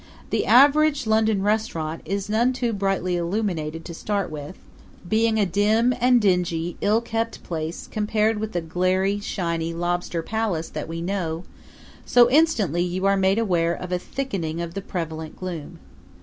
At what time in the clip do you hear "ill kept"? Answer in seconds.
6.81-7.43